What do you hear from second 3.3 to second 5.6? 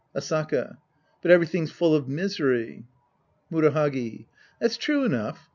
Murahagi. That's true enough.